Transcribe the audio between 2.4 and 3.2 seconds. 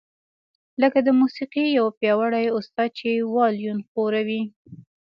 استاد چې